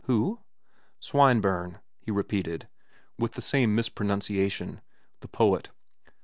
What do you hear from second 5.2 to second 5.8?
poet."